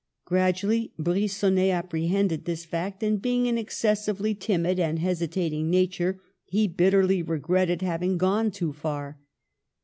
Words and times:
Gradually 0.25 0.93
Bri^onnet 0.99 1.71
apprehended 1.71 2.45
this 2.45 2.65
fact; 2.65 3.03
and 3.03 3.21
being 3.21 3.47
an 3.47 3.59
excessively 3.59 4.33
timid 4.33 4.79
and 4.79 4.97
hesitating 4.97 5.69
nature, 5.69 6.19
he 6.45 6.67
bit 6.67 6.95
terly 6.95 7.21
regretted 7.23 7.83
having 7.83 8.17
gone 8.17 8.49
too 8.49 8.73
far. 8.73 9.19